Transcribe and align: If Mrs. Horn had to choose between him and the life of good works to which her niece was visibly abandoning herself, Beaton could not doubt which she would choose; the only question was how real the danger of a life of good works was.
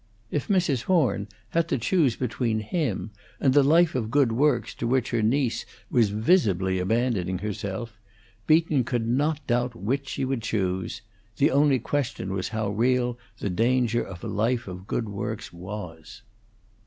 If 0.31 0.47
Mrs. 0.47 0.85
Horn 0.85 1.27
had 1.49 1.67
to 1.67 1.77
choose 1.77 2.15
between 2.15 2.59
him 2.61 3.11
and 3.39 3.53
the 3.53 3.61
life 3.61 3.93
of 3.93 4.09
good 4.09 4.31
works 4.31 4.73
to 4.81 4.87
which 4.87 5.11
her 5.11 5.21
niece 5.21 5.63
was 5.91 6.09
visibly 6.09 6.79
abandoning 6.79 7.37
herself, 7.37 7.99
Beaton 8.47 8.83
could 8.83 9.07
not 9.07 9.45
doubt 9.45 9.75
which 9.75 10.09
she 10.09 10.25
would 10.25 10.41
choose; 10.41 11.03
the 11.37 11.51
only 11.51 11.77
question 11.77 12.33
was 12.33 12.47
how 12.47 12.69
real 12.71 13.19
the 13.37 13.51
danger 13.51 14.01
of 14.01 14.23
a 14.23 14.27
life 14.27 14.67
of 14.67 14.87
good 14.87 15.07
works 15.07 15.53
was. 15.53 16.23